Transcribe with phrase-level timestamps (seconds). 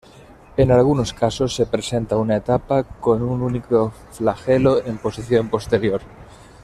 [0.57, 6.01] En algunos casos se presenta una etapa con un único flagelo en posición posterior.